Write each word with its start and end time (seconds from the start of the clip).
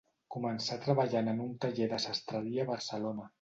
Començà 0.35 0.77
treballant 0.85 1.29
en 1.33 1.43
un 1.45 1.51
taller 1.67 1.91
de 1.93 2.01
sastreria 2.07 2.65
a 2.67 2.71
Barcelona. 2.73 3.29